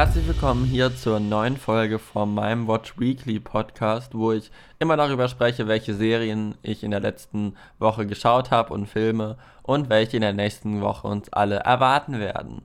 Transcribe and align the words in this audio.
herzlich 0.00 0.26
willkommen 0.26 0.64
hier 0.64 0.96
zur 0.96 1.20
neuen 1.20 1.58
Folge 1.58 1.98
von 1.98 2.32
meinem 2.32 2.66
Watch 2.66 2.98
Weekly 2.98 3.38
Podcast, 3.38 4.14
wo 4.14 4.32
ich 4.32 4.50
immer 4.78 4.96
darüber 4.96 5.28
spreche, 5.28 5.68
welche 5.68 5.92
Serien 5.92 6.54
ich 6.62 6.82
in 6.82 6.90
der 6.90 7.00
letzten 7.00 7.54
Woche 7.78 8.06
geschaut 8.06 8.50
habe 8.50 8.72
und 8.72 8.86
Filme 8.86 9.36
und 9.62 9.90
welche 9.90 10.16
in 10.16 10.22
der 10.22 10.32
nächsten 10.32 10.80
Woche 10.80 11.06
uns 11.06 11.30
alle 11.34 11.56
erwarten 11.56 12.18
werden. 12.18 12.62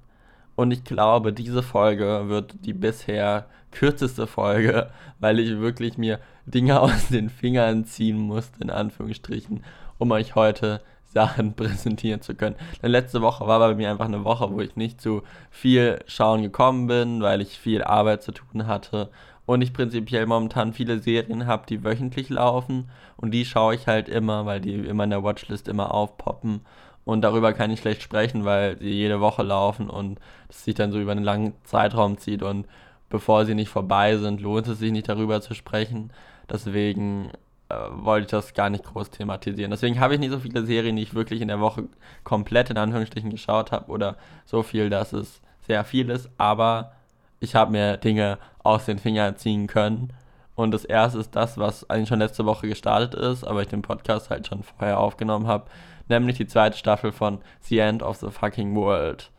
Und 0.56 0.72
ich 0.72 0.86
glaube, 0.86 1.34
diese 1.34 1.62
Folge 1.62 2.30
wird 2.30 2.56
die 2.66 2.72
bisher 2.72 3.48
kürzeste 3.72 4.28
Folge, 4.28 4.90
weil 5.20 5.38
ich 5.40 5.60
wirklich 5.60 5.98
mir 5.98 6.22
Dinge 6.46 6.80
aus 6.80 7.10
den 7.10 7.30
Fingern 7.30 7.84
ziehen 7.84 8.18
musste, 8.18 8.62
in 8.62 8.70
Anführungsstrichen, 8.70 9.62
um 9.98 10.12
euch 10.12 10.36
heute 10.36 10.80
Sachen 11.16 11.54
präsentieren 11.56 12.22
zu 12.22 12.36
können. 12.36 12.56
Denn 12.84 12.92
letzte 12.92 13.22
Woche 13.22 13.48
war 13.48 13.58
bei 13.60 13.74
mir 13.74 13.90
einfach 13.90 14.06
eine 14.06 14.24
Woche, 14.24 14.52
wo 14.52 14.62
ich 14.62 14.76
nicht 14.76 15.02
zu 15.02 15.24
viel 15.50 16.00
schauen 16.06 16.44
gekommen 16.44 16.86
bin, 16.86 17.22
weil 17.22 17.42
ich 17.42 17.58
viel 17.58 17.84
Arbeit 17.84 18.22
zu 18.22 18.32
tun 18.32 18.68
hatte 18.68 19.10
und 19.48 19.62
ich 19.62 19.74
prinzipiell 19.74 20.26
momentan 20.26 20.74
viele 20.74 21.00
Serien 21.00 21.48
habe, 21.48 21.66
die 21.68 21.84
wöchentlich 21.84 22.30
laufen 22.30 22.90
und 23.18 23.32
die 23.32 23.46
schaue 23.46 23.76
ich 23.76 23.88
halt 23.88 24.10
immer, 24.10 24.46
weil 24.46 24.60
die 24.60 24.74
immer 24.74 25.06
in 25.06 25.12
der 25.12 25.24
Watchlist 25.24 25.68
immer 25.68 25.94
aufpoppen 25.94 26.62
und 27.06 27.22
darüber 27.22 27.54
kann 27.54 27.72
ich 27.72 27.80
schlecht 27.80 28.02
sprechen, 28.02 28.44
weil 28.44 28.78
sie 28.80 28.90
jede 28.90 29.22
Woche 29.22 29.44
laufen 29.44 29.90
und 29.90 30.20
es 30.50 30.66
sich 30.66 30.76
dann 30.76 30.92
so 30.92 31.00
über 31.00 31.14
einen 31.14 31.24
langen 31.24 31.54
Zeitraum 31.64 32.18
zieht 32.18 32.44
und 32.44 32.68
bevor 33.10 33.46
sie 33.46 33.56
nicht 33.56 33.70
vorbei 33.70 34.18
sind, 34.18 34.42
lohnt 34.42 34.68
es 34.68 34.80
sich 34.80 34.92
nicht 34.92 35.08
darüber 35.08 35.40
zu 35.40 35.54
sprechen. 35.54 36.12
Deswegen 36.50 37.32
wollte 37.92 38.26
ich 38.26 38.32
das 38.32 38.54
gar 38.54 38.70
nicht 38.70 38.84
groß 38.84 39.10
thematisieren. 39.12 39.72
Deswegen 39.72 40.00
habe 40.00 40.14
ich 40.14 40.20
nicht 40.20 40.32
so 40.32 40.40
viele 40.40 40.66
Serien, 40.66 40.96
die 40.96 41.04
ich 41.04 41.14
wirklich 41.14 41.42
in 41.42 41.48
der 41.48 41.60
Woche 41.60 41.86
komplett 42.24 42.70
in 42.70 42.78
Anführungsstrichen 42.78 43.30
geschaut 43.30 43.72
habe 43.72 43.92
oder 43.92 44.18
so 44.46 44.64
viel, 44.64 44.90
dass 44.90 45.14
es 45.14 45.42
sehr 45.62 45.84
viel 45.84 46.10
ist, 46.10 46.30
aber 46.38 46.94
ich 47.40 47.56
habe 47.56 47.72
mir 47.72 47.98
Dinge 47.98 48.38
aus 48.64 48.86
den 48.86 49.00
Fingern 49.00 49.38
ziehen 49.38 49.68
können. 49.68 50.14
Und 50.56 50.72
das 50.72 50.86
erste 50.86 51.20
ist 51.20 51.36
das, 51.36 51.58
was 51.58 51.90
eigentlich 51.90 52.08
schon 52.08 52.20
letzte 52.20 52.46
Woche 52.46 52.68
gestartet 52.68 53.14
ist, 53.14 53.44
aber 53.44 53.62
ich 53.62 53.68
den 53.68 53.82
Podcast 53.82 54.30
halt 54.30 54.48
schon 54.48 54.64
vorher 54.64 55.00
aufgenommen 55.00 55.48
habe, 55.48 55.66
nämlich 56.08 56.38
die 56.38 56.48
zweite 56.48 56.78
Staffel 56.78 57.12
von 57.12 57.40
The 57.62 57.80
End 57.80 58.04
of 58.04 58.18
the 58.18 58.30
Fucking 58.30 58.76
World. 58.76 59.32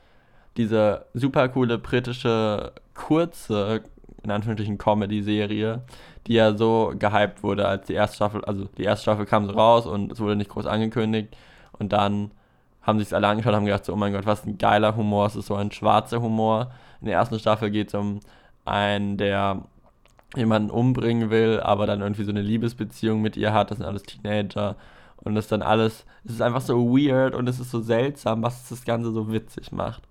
Diese 0.56 1.06
super 1.14 1.48
coole 1.48 1.78
britische, 1.78 2.72
kurze, 2.94 3.82
in 4.22 4.30
Anführungsstrichen 4.30 4.78
Comedy-Serie, 4.78 5.82
die 6.26 6.34
ja 6.34 6.56
so 6.56 6.92
gehypt 6.98 7.42
wurde, 7.42 7.66
als 7.66 7.86
die 7.86 7.94
erste 7.94 8.16
Staffel, 8.16 8.44
also 8.44 8.64
die 8.76 8.84
erste 8.84 9.02
Staffel 9.02 9.26
kam 9.26 9.46
so 9.46 9.52
raus 9.52 9.86
und 9.86 10.12
es 10.12 10.20
wurde 10.20 10.36
nicht 10.36 10.50
groß 10.50 10.66
angekündigt. 10.66 11.36
Und 11.78 11.92
dann 11.92 12.30
haben 12.82 12.98
sich 12.98 13.12
alle 13.14 13.28
angeschaut 13.28 13.52
und 13.52 13.56
haben 13.56 13.66
gedacht, 13.66 13.84
so, 13.84 13.92
oh 13.92 13.96
mein 13.96 14.12
Gott, 14.12 14.26
was 14.26 14.44
ein 14.44 14.58
geiler 14.58 14.96
Humor, 14.96 15.26
es 15.26 15.36
ist 15.36 15.46
so 15.46 15.54
ein 15.54 15.72
schwarzer 15.72 16.22
Humor. 16.22 16.70
In 17.00 17.06
der 17.06 17.16
ersten 17.16 17.38
Staffel 17.38 17.70
geht 17.70 17.88
es 17.88 17.94
um 17.94 18.20
einen, 18.64 19.16
der 19.16 19.62
jemanden 20.34 20.70
umbringen 20.70 21.30
will, 21.30 21.60
aber 21.60 21.86
dann 21.86 22.00
irgendwie 22.00 22.24
so 22.24 22.30
eine 22.30 22.42
Liebesbeziehung 22.42 23.22
mit 23.22 23.36
ihr 23.36 23.52
hat, 23.52 23.70
das 23.70 23.78
sind 23.78 23.86
alles 23.86 24.02
Teenager. 24.02 24.76
Und 25.16 25.34
das 25.34 25.48
dann 25.48 25.62
alles, 25.62 26.04
es 26.24 26.32
ist 26.32 26.42
einfach 26.42 26.60
so 26.60 26.96
weird 26.96 27.34
und 27.34 27.48
es 27.48 27.58
ist 27.58 27.70
so 27.70 27.80
seltsam, 27.80 28.42
was 28.42 28.68
das 28.68 28.84
Ganze 28.84 29.12
so 29.12 29.32
witzig 29.32 29.72
macht. 29.72 30.02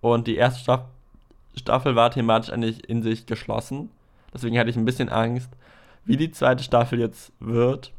Und 0.00 0.26
die 0.26 0.36
erste 0.36 0.84
Staffel 1.54 1.96
war 1.96 2.10
thematisch 2.10 2.50
eigentlich 2.50 2.88
in 2.88 3.02
sich 3.02 3.26
geschlossen. 3.26 3.90
Deswegen 4.34 4.58
hatte 4.58 4.70
ich 4.70 4.76
ein 4.76 4.84
bisschen 4.84 5.08
Angst, 5.08 5.50
wie 6.04 6.16
die 6.16 6.30
zweite 6.30 6.62
Staffel 6.62 6.98
jetzt 6.98 7.32
wird. 7.40 7.92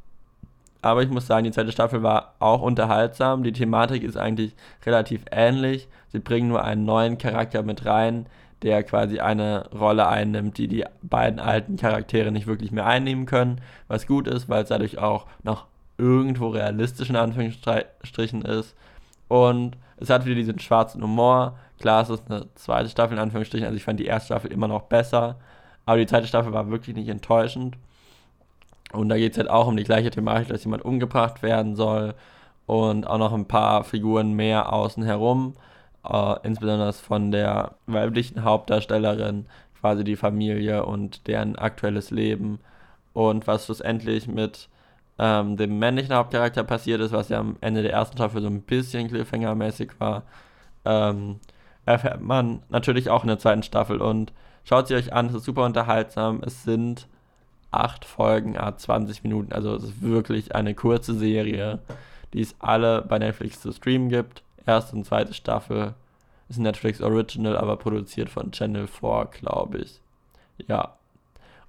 Aber 0.82 1.02
ich 1.02 1.10
muss 1.10 1.26
sagen, 1.26 1.46
die 1.46 1.52
zweite 1.52 1.72
Staffel 1.72 2.04
war 2.04 2.36
auch 2.38 2.62
unterhaltsam. 2.62 3.44
Die 3.44 3.54
Thematik 3.54 4.04
ist 4.04 4.18
eigentlich 4.18 4.54
relativ 4.86 5.24
ähnlich. 5.32 5.88
Sie 6.10 6.20
bringen 6.20 6.48
nur 6.48 6.64
einen 6.64 6.86
neuen 6.86 7.18
Charakter 7.18 7.64
mit 7.64 7.86
rein, 7.86 8.28
der 8.62 8.84
quasi 8.84 9.20
eine 9.20 9.68
Rolle 9.72 10.08
einnimmt, 10.08 10.60
die 10.60 10.68
die 10.68 10.86
beiden 11.02 11.40
alten 11.40 11.78
Charaktere 11.78 12.32
nicht 12.32 12.46
wirklich 12.46 12.72
mehr 12.72 12.86
einnehmen 12.86 13.26
können. 13.26 13.62
Was 13.88 14.06
gut 14.06 14.28
ist, 14.28 14.48
weil 14.48 14.62
es 14.62 14.70
dadurch 14.70 15.00
auch 15.00 15.26
noch 15.42 15.66
irgendwo 15.98 16.50
realistisch 16.50 17.10
in 17.10 17.16
Anführungsstrichen 17.16 18.44
ist. 18.44 18.76
Und 19.28 19.78
es 19.98 20.10
hat 20.10 20.26
wieder 20.26 20.36
diesen 20.36 20.60
schwarzen 20.60 21.02
Humor. 21.02 21.58
Klar, 21.80 22.04
es 22.04 22.10
ist 22.10 22.30
eine 22.30 22.48
zweite 22.56 22.90
Staffel 22.90 23.14
in 23.14 23.24
Anführungsstrichen. 23.24 23.66
Also 23.66 23.78
ich 23.78 23.84
fand 23.84 24.00
die 24.00 24.06
erste 24.06 24.28
Staffel 24.28 24.52
immer 24.52 24.68
noch 24.68 24.84
besser. 24.84 25.38
Aber 25.86 25.98
die 25.98 26.08
zweite 26.08 26.28
Staffel 26.28 26.54
war 26.54 26.70
wirklich 26.70 26.96
nicht 26.96 27.10
enttäuschend. 27.10 27.78
Und 28.94 29.10
da 29.10 29.18
geht 29.18 29.34
es 29.34 29.38
halt 29.38 29.50
auch 29.50 29.68
um 29.68 29.78
die 29.78 29.84
gleiche 29.84 30.10
Thematik, 30.10 30.48
dass 30.50 30.64
jemand 30.64 30.86
umgebracht 30.86 31.44
werden 31.44 31.76
soll. 31.76 32.16
Und 32.66 33.06
auch 33.06 33.18
noch 33.18 33.34
ein 33.34 33.48
paar 33.48 33.84
Figuren 33.84 34.34
mehr 34.34 34.74
außen 34.74 35.04
herum. 35.04 35.54
Äh, 36.08 36.36
insbesondere 36.44 36.94
von 36.94 37.32
der 37.32 37.76
weiblichen 37.88 38.44
Hauptdarstellerin, 38.44 39.46
quasi 39.80 40.04
die 40.04 40.16
Familie 40.16 40.86
und 40.86 41.28
deren 41.28 41.56
aktuelles 41.56 42.12
Leben. 42.12 42.60
Und 43.14 43.48
was 43.48 43.66
schlussendlich 43.66 44.28
mit 44.28 44.70
ähm, 45.18 45.58
dem 45.58 45.80
männlichen 45.80 46.16
Hauptcharakter 46.16 46.64
passiert 46.64 47.02
ist, 47.02 47.12
was 47.12 47.30
ja 47.30 47.40
am 47.40 47.58
Ende 47.62 47.84
der 47.84 47.94
ersten 47.94 48.18
Staffel 48.18 48.42
so 48.42 48.48
ein 48.48 48.62
bisschen 48.62 49.08
Cliffhanger-mäßig 49.10 49.92
war, 50.00 50.24
ähm, 50.86 51.40
erfährt 51.86 52.22
man 52.22 52.64
natürlich 52.70 53.10
auch 53.10 53.24
in 53.24 53.30
der 53.30 53.40
zweiten 53.40 53.64
Staffel. 53.64 54.02
Und 54.02 54.34
Schaut 54.66 54.88
sie 54.88 54.96
euch 54.96 55.14
an, 55.14 55.28
es 55.28 55.36
ist 55.36 55.46
super 55.46 55.64
unterhaltsam. 55.64 56.42
Es 56.44 56.64
sind 56.64 57.08
acht 57.72 58.04
Folgen, 58.04 58.58
ah, 58.58 58.76
20 58.76 59.24
Minuten. 59.24 59.54
Also 59.54 59.76
es 59.76 59.84
ist 59.84 60.02
wirklich 60.02 60.56
eine 60.56 60.74
kurze 60.74 61.14
Serie, 61.14 61.80
die 62.34 62.42
es 62.42 62.56
alle 62.60 63.04
bei 63.04 63.20
Netflix 63.20 63.62
zu 63.62 63.72
streamen 63.72 64.10
gibt. 64.10 64.44
Erste 64.66 64.96
und 64.96 65.06
zweite 65.06 65.34
Staffel 65.36 65.94
ist 66.50 66.58
Netflix 66.60 67.00
Original, 67.02 67.58
aber 67.58 67.78
produziert 67.78 68.30
von 68.30 68.52
Channel 68.52 68.88
4, 68.88 69.30
glaube 69.32 69.80
ich. 69.80 70.02
Ja. 70.68 70.96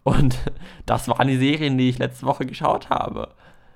Und 0.02 0.38
das 0.86 1.06
waren 1.08 1.28
die 1.28 1.36
Serien, 1.36 1.76
die 1.76 1.90
ich 1.90 1.98
letzte 1.98 2.24
Woche 2.24 2.46
geschaut 2.46 2.88
habe. 2.88 3.28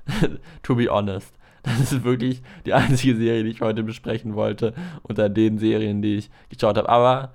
to 0.63 0.75
be 0.77 0.89
honest. 0.89 1.35
Das 1.63 1.79
ist 1.93 2.05
wirklich 2.05 2.43
die 2.65 2.73
einzige 2.73 3.17
Serie, 3.17 3.45
die 3.45 3.51
ich 3.51 3.61
heute 3.61 3.83
besprechen 3.83 4.35
wollte, 4.35 4.73
unter 5.03 5.29
den 5.29 5.59
Serien, 5.59 6.01
die 6.01 6.17
ich 6.17 6.31
geschaut 6.49 6.79
habe. 6.79 6.89
Aber 6.89 7.33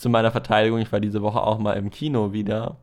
zu 0.00 0.08
meiner 0.08 0.30
Verteidigung, 0.30 0.78
ich 0.80 0.90
war 0.92 1.00
diese 1.00 1.20
Woche 1.20 1.42
auch 1.42 1.58
mal 1.58 1.74
im 1.74 1.90
Kino 1.90 2.32
wieder. 2.32 2.76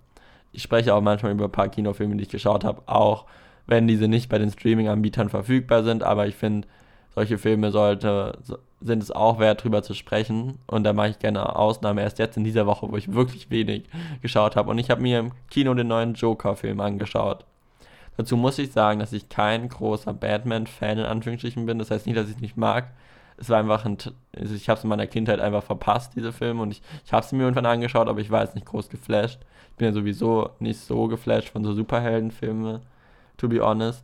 Ich 0.51 0.61
spreche 0.61 0.93
auch 0.93 1.01
manchmal 1.01 1.31
über 1.31 1.45
ein 1.45 1.51
paar 1.51 1.67
Kinofilme, 1.67 2.15
die 2.15 2.23
ich 2.23 2.29
geschaut 2.29 2.63
habe, 2.63 2.83
auch 2.85 3.25
wenn 3.65 3.87
diese 3.87 4.07
nicht 4.07 4.29
bei 4.29 4.37
den 4.37 4.51
Streaming-Anbietern 4.51 5.29
verfügbar 5.29 5.83
sind. 5.83 6.03
Aber 6.03 6.27
ich 6.27 6.35
finde, 6.35 6.67
solche 7.15 7.39
Filme 7.39 7.71
sollte, 7.71 8.37
sind 8.81 9.01
es 9.01 9.09
auch 9.09 9.39
wert, 9.39 9.63
drüber 9.63 9.81
zu 9.81 9.95
sprechen. 9.95 10.59
Und 10.67 10.83
da 10.83 10.93
mache 10.93 11.09
ich 11.09 11.17
gerne 11.17 11.55
Ausnahme 11.55 12.01
erst 12.01 12.19
jetzt 12.19 12.37
in 12.37 12.43
dieser 12.43 12.67
Woche, 12.67 12.87
wo 12.91 12.95
ich 12.97 13.11
wirklich 13.11 13.49
wenig 13.49 13.85
geschaut 14.21 14.55
habe. 14.55 14.69
Und 14.69 14.77
ich 14.77 14.91
habe 14.91 15.01
mir 15.01 15.17
im 15.17 15.31
Kino 15.49 15.73
den 15.73 15.87
neuen 15.87 16.13
Joker-Film 16.13 16.79
angeschaut. 16.79 17.45
Dazu 18.15 18.37
muss 18.37 18.59
ich 18.59 18.71
sagen, 18.71 18.99
dass 18.99 19.11
ich 19.11 19.27
kein 19.27 19.69
großer 19.69 20.13
Batman-Fan 20.13 20.99
in 20.99 21.05
Anführungsstrichen 21.05 21.65
bin. 21.65 21.79
Das 21.79 21.89
heißt 21.89 22.05
nicht, 22.05 22.17
dass 22.17 22.29
ich 22.29 22.35
es 22.35 22.41
nicht 22.41 22.57
mag 22.57 22.91
es 23.37 23.49
war 23.49 23.59
einfach 23.59 23.85
ein, 23.85 23.97
also 24.35 24.55
ich 24.55 24.67
habe 24.67 24.77
es 24.77 24.83
in 24.83 24.89
meiner 24.89 25.07
Kindheit 25.07 25.39
einfach 25.39 25.63
verpasst, 25.63 26.13
diese 26.15 26.33
Filme, 26.33 26.61
und 26.63 26.71
ich, 26.71 26.81
ich 27.05 27.13
habe 27.13 27.25
sie 27.25 27.35
mir 27.35 27.43
irgendwann 27.43 27.65
angeschaut, 27.65 28.07
aber 28.07 28.19
ich 28.19 28.31
war 28.31 28.41
jetzt 28.43 28.55
nicht 28.55 28.65
groß 28.65 28.89
geflasht. 28.89 29.39
Ich 29.71 29.75
bin 29.77 29.87
ja 29.87 29.93
sowieso 29.93 30.49
nicht 30.59 30.79
so 30.79 31.07
geflasht 31.07 31.49
von 31.49 31.63
so 31.63 31.73
Superheldenfilmen, 31.73 32.81
to 33.37 33.47
be 33.47 33.61
honest. 33.61 34.03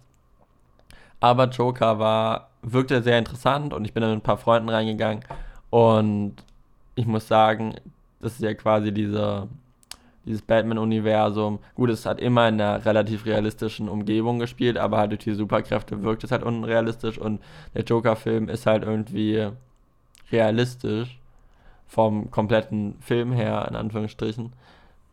Aber 1.20 1.46
Joker 1.46 1.98
war, 2.00 2.50
wirkte 2.62 3.02
sehr 3.02 3.18
interessant 3.18 3.74
und 3.74 3.86
ich 3.86 3.94
bin 3.94 4.02
dann 4.02 4.12
mit 4.12 4.20
ein 4.20 4.24
paar 4.24 4.38
Freunden 4.38 4.70
reingegangen 4.70 5.24
und 5.70 6.36
ich 6.96 7.08
muss 7.08 7.28
sagen, 7.28 7.76
das 8.22 8.34
ist 8.34 8.42
ja 8.42 8.54
quasi 8.54 8.94
diese 8.94 9.48
dieses 10.26 10.42
Batman-Universum. 10.42 11.60
Gut, 11.76 11.90
es 11.90 12.06
hat 12.06 12.20
immer 12.20 12.48
in 12.48 12.62
einer 12.62 12.86
relativ 12.86 13.26
realistischen 13.26 13.90
Umgebung 13.90 14.40
gespielt, 14.40 14.78
aber 14.78 14.98
halt 14.98 15.12
durch 15.12 15.24
die 15.24 15.34
Superkräfte 15.34 16.04
wirkt 16.04 16.24
es 16.24 16.32
halt 16.32 16.44
unrealistisch 16.44 17.18
und 17.18 17.42
der 17.74 17.84
Joker-Film 17.84 18.50
ist 18.50 18.66
halt 18.66 18.84
irgendwie 18.84 19.50
realistisch 20.32 21.20
vom 21.88 22.32
kompletten 22.32 22.96
Film 23.02 23.32
her, 23.34 23.68
in 23.70 23.76
Anführungsstrichen. 23.76 24.54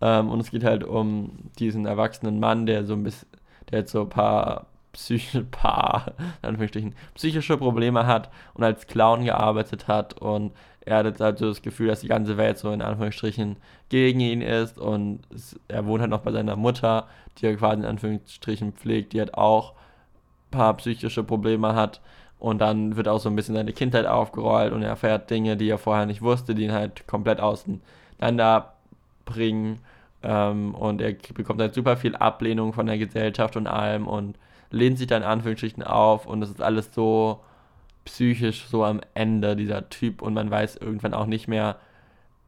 Ähm, 0.00 0.30
und 0.30 0.40
es 0.40 0.50
geht 0.50 0.64
halt 0.64 0.84
um 0.84 1.32
diesen 1.58 1.86
erwachsenen 1.86 2.40
Mann, 2.40 2.66
der 2.66 2.84
so 2.84 2.94
ein 2.94 3.02
bisschen, 3.02 3.28
der 3.70 3.80
jetzt 3.80 3.92
so 3.92 4.02
ein 4.02 4.08
paar 4.08 4.66
Psych 4.92 5.40
paar, 5.50 6.12
Anführungsstrichen, 6.42 6.94
psychische 7.14 7.56
Probleme 7.56 8.06
hat 8.06 8.30
und 8.54 8.64
als 8.64 8.86
Clown 8.86 9.24
gearbeitet 9.24 9.88
hat 9.88 10.14
und 10.14 10.52
er 10.80 10.98
hat 10.98 11.20
halt 11.20 11.38
so 11.38 11.48
das 11.48 11.62
Gefühl, 11.62 11.88
dass 11.88 12.00
die 12.00 12.08
ganze 12.08 12.36
Welt 12.36 12.58
so 12.58 12.72
in 12.72 12.82
Anführungsstrichen 12.82 13.56
gegen 13.88 14.20
ihn 14.20 14.42
ist 14.42 14.78
und 14.78 15.20
er 15.68 15.86
wohnt 15.86 16.00
halt 16.00 16.10
noch 16.10 16.22
bei 16.22 16.32
seiner 16.32 16.56
Mutter, 16.56 17.06
die 17.38 17.46
er 17.46 17.56
quasi 17.56 17.80
in 17.80 17.84
Anführungsstrichen 17.84 18.72
pflegt, 18.72 19.12
die 19.12 19.20
halt 19.20 19.34
auch 19.34 19.72
ein 19.72 20.58
paar 20.58 20.76
psychische 20.78 21.22
Probleme 21.22 21.74
hat 21.74 22.00
und 22.38 22.58
dann 22.60 22.96
wird 22.96 23.08
auch 23.08 23.20
so 23.20 23.28
ein 23.28 23.36
bisschen 23.36 23.54
seine 23.54 23.72
Kindheit 23.72 24.06
aufgerollt 24.06 24.72
und 24.72 24.82
er 24.82 24.88
erfährt 24.88 25.30
Dinge, 25.30 25.56
die 25.56 25.68
er 25.68 25.78
vorher 25.78 26.06
nicht 26.06 26.22
wusste, 26.22 26.54
die 26.54 26.64
ihn 26.64 26.72
halt 26.72 27.06
komplett 27.06 27.40
auseinander 27.40 28.72
bringen 29.26 29.80
ähm, 30.22 30.74
und 30.74 31.00
er 31.00 31.14
bekommt 31.34 31.60
halt 31.60 31.74
super 31.74 31.96
viel 31.96 32.16
Ablehnung 32.16 32.72
von 32.72 32.86
der 32.86 32.98
Gesellschaft 32.98 33.56
und 33.56 33.66
allem 33.66 34.06
und 34.06 34.36
lehnt 34.70 34.98
sich 34.98 35.06
dann 35.06 35.22
in 35.22 35.28
Anführungsstrichen 35.28 35.82
auf 35.82 36.26
und 36.26 36.42
es 36.42 36.50
ist 36.50 36.62
alles 36.62 36.94
so 36.94 37.40
psychisch 38.04 38.66
so 38.66 38.84
am 38.84 39.00
Ende, 39.14 39.56
dieser 39.56 39.88
Typ, 39.88 40.22
und 40.22 40.34
man 40.34 40.50
weiß 40.50 40.76
irgendwann 40.76 41.14
auch 41.14 41.26
nicht 41.26 41.48
mehr, 41.48 41.76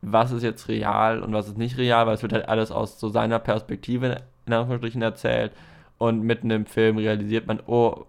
was 0.01 0.33
ist 0.33 0.43
jetzt 0.43 0.69
real 0.69 1.23
und 1.23 1.33
was 1.33 1.49
ist 1.49 1.59
nicht 1.59 1.79
real, 1.79 2.07
weil 2.07 2.15
es 2.15 2.23
wird 2.23 2.33
halt 2.33 2.49
alles 2.49 2.73
aus 2.73 2.99
so 2.99 3.09
seiner 3.09 3.39
Perspektive 3.39 4.23
in 4.47 4.53
Anführungsstrichen 4.53 5.03
erzählt 5.03 5.53
und 5.99 6.23
mitten 6.23 6.51
im 6.51 6.67
Film 6.67 6.99
realisiert 6.99 7.47
man, 7.47 7.61
oh, 7.67 8.07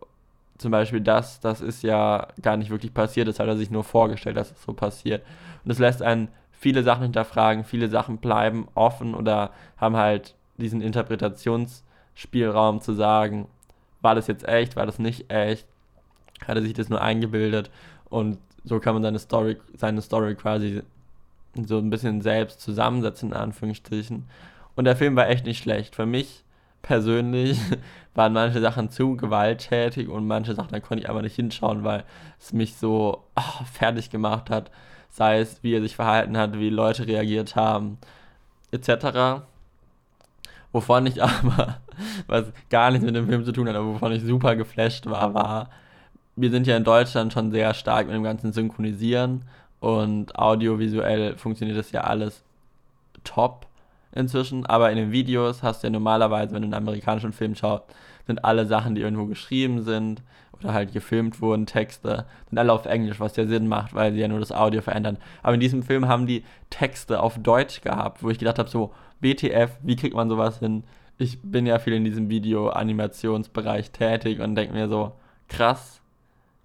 zum 0.57 0.71
Beispiel 0.71 1.01
das, 1.01 1.39
das 1.39 1.61
ist 1.61 1.83
ja 1.83 2.27
gar 2.41 2.57
nicht 2.57 2.71
wirklich 2.71 2.93
passiert, 2.93 3.27
das 3.27 3.39
hat 3.39 3.47
er 3.47 3.57
sich 3.57 3.69
nur 3.69 3.83
vorgestellt, 3.83 4.37
dass 4.37 4.51
es 4.51 4.63
so 4.63 4.73
passiert. 4.73 5.23
Und 5.63 5.69
das 5.69 5.79
lässt 5.79 6.01
einen 6.01 6.29
viele 6.51 6.83
Sachen 6.83 7.03
hinterfragen, 7.03 7.65
viele 7.65 7.89
Sachen 7.89 8.17
bleiben 8.17 8.67
offen 8.73 9.13
oder 9.13 9.51
haben 9.77 9.97
halt 9.97 10.35
diesen 10.57 10.81
Interpretationsspielraum 10.81 12.81
zu 12.81 12.93
sagen, 12.93 13.47
war 14.03 14.13
das 14.13 14.27
jetzt 14.27 14.47
echt, 14.47 14.75
war 14.75 14.85
das 14.85 14.99
nicht 14.99 15.31
echt, 15.31 15.65
hat 16.45 16.57
er 16.57 16.61
sich 16.61 16.73
das 16.73 16.89
nur 16.89 17.01
eingebildet 17.01 17.71
und 18.09 18.37
so 18.63 18.79
kann 18.79 18.93
man 18.93 19.03
seine 19.03 19.19
Story, 19.19 19.57
seine 19.75 20.01
Story 20.01 20.35
quasi 20.35 20.83
so 21.55 21.77
ein 21.77 21.89
bisschen 21.89 22.21
selbst 22.21 22.61
zusammensetzen, 22.61 23.29
in 23.29 23.35
Anführungsstrichen. 23.35 24.25
Und 24.75 24.85
der 24.85 24.95
Film 24.95 25.15
war 25.15 25.29
echt 25.29 25.45
nicht 25.45 25.61
schlecht. 25.61 25.95
Für 25.95 26.05
mich 26.05 26.43
persönlich 26.81 27.59
waren 28.15 28.33
manche 28.33 28.61
Sachen 28.61 28.89
zu 28.89 29.15
gewalttätig 29.15 30.09
und 30.09 30.27
manche 30.27 30.55
Sachen, 30.55 30.71
da 30.71 30.79
konnte 30.79 31.03
ich 31.03 31.09
einfach 31.09 31.21
nicht 31.21 31.35
hinschauen, 31.35 31.83
weil 31.83 32.03
es 32.39 32.53
mich 32.53 32.75
so 32.75 33.23
oh, 33.35 33.63
fertig 33.71 34.09
gemacht 34.09 34.49
hat. 34.49 34.71
Sei 35.09 35.39
es, 35.39 35.61
wie 35.61 35.75
er 35.75 35.81
sich 35.81 35.95
verhalten 35.95 36.37
hat, 36.37 36.53
wie 36.57 36.69
Leute 36.69 37.07
reagiert 37.07 37.55
haben, 37.55 37.99
etc. 38.71 39.43
Wovon 40.73 41.05
ich 41.05 41.23
aber, 41.23 41.77
was 42.27 42.51
gar 42.69 42.91
nichts 42.91 43.05
mit 43.05 43.15
dem 43.15 43.27
Film 43.27 43.45
zu 43.45 43.53
tun 43.53 43.69
hat, 43.69 43.75
aber 43.75 43.93
wovon 43.93 44.11
ich 44.11 44.23
super 44.23 44.57
geflasht 44.57 45.05
war, 45.05 45.33
war, 45.33 45.69
wir 46.35 46.49
sind 46.49 46.67
ja 46.67 46.75
in 46.75 46.83
Deutschland 46.83 47.31
schon 47.31 47.51
sehr 47.51 47.73
stark 47.73 48.07
mit 48.07 48.15
dem 48.15 48.23
ganzen 48.23 48.51
Synchronisieren 48.51 49.45
und 49.79 50.37
audiovisuell 50.37 51.37
funktioniert 51.37 51.77
das 51.77 51.91
ja 51.91 52.01
alles 52.01 52.43
top 53.23 53.67
inzwischen, 54.13 54.65
aber 54.65 54.91
in 54.91 54.97
den 54.97 55.11
Videos 55.11 55.63
hast 55.63 55.83
du 55.83 55.87
ja 55.87 55.91
normalerweise, 55.91 56.53
wenn 56.53 56.61
du 56.61 56.67
einen 56.67 56.73
amerikanischen 56.73 57.33
Film 57.33 57.55
schaust, 57.55 57.83
sind 58.25 58.43
alle 58.43 58.65
Sachen, 58.65 58.95
die 58.95 59.01
irgendwo 59.01 59.25
geschrieben 59.25 59.81
sind 59.81 60.21
oder 60.53 60.73
halt 60.73 60.93
gefilmt 60.93 61.41
wurden, 61.41 61.65
Texte, 61.65 62.25
sind 62.49 62.57
alle 62.57 62.71
auf 62.71 62.85
Englisch, 62.85 63.19
was 63.19 63.35
ja 63.35 63.45
Sinn 63.45 63.67
macht, 63.67 63.93
weil 63.93 64.13
sie 64.13 64.19
ja 64.19 64.27
nur 64.27 64.39
das 64.39 64.51
Audio 64.51 64.81
verändern. 64.81 65.17
Aber 65.41 65.55
in 65.55 65.59
diesem 65.59 65.83
Film 65.83 66.07
haben 66.07 66.25
die 66.25 66.43
Texte 66.69 67.21
auf 67.21 67.37
Deutsch 67.39 67.81
gehabt, 67.81 68.23
wo 68.23 68.29
ich 68.29 68.39
gedacht 68.39 68.59
habe, 68.59 68.69
so, 68.69 68.93
BTF, 69.23 69.77
wie 69.81 69.95
kriegt 69.95 70.15
man 70.15 70.29
sowas 70.29 70.59
hin? 70.59 70.83
Ich 71.17 71.41
bin 71.41 71.65
ja 71.65 71.79
viel 71.79 71.93
in 71.93 72.03
diesem 72.03 72.29
Video-Animationsbereich 72.29 73.91
tätig 73.91 74.41
und 74.41 74.55
denke 74.55 74.73
mir 74.73 74.89
so, 74.89 75.13
krass, 75.47 76.01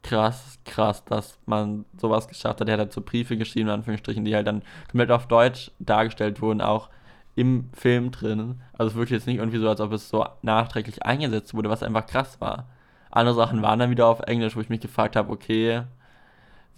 krass, 0.03 0.59
krass, 0.65 1.05
dass 1.05 1.39
man 1.47 1.85
sowas 1.97 2.27
geschafft 2.27 2.61
hat. 2.61 2.69
Er 2.69 2.75
hat 2.75 2.81
halt 2.81 2.93
so 2.93 3.01
Briefe 3.01 3.37
geschrieben, 3.37 3.69
in 3.69 3.75
Anführungsstrichen, 3.75 4.25
die 4.25 4.35
halt 4.35 4.47
dann 4.47 4.63
komplett 4.91 5.13
auf 5.13 5.29
Deutsch 5.29 5.71
dargestellt 5.79 6.43
wurden, 6.43 6.61
auch 6.61 6.89
im 7.37 7.71
Film 7.73 8.11
drin. 8.11 8.61
Also 8.73 8.97
wirkt 8.97 9.13
jetzt 9.13 9.29
nicht 9.29 9.37
irgendwie 9.37 9.59
so, 9.59 9.69
als 9.69 9.81
ob 9.81 9.93
es 9.93 10.09
so 10.09 10.27
nachträglich 10.43 11.05
eingesetzt 11.05 11.55
wurde, 11.55 11.71
was 11.71 11.85
einfach 11.85 12.07
krass 12.07 12.41
war. 12.41 12.67
Andere 13.11 13.37
Sachen 13.37 13.63
waren 13.63 13.79
dann 13.79 13.91
wieder 13.91 14.07
auf 14.07 14.21
Englisch, 14.21 14.57
wo 14.57 14.61
ich 14.61 14.69
mich 14.69 14.81
gefragt 14.81 15.15
habe, 15.15 15.31
okay, 15.31 15.83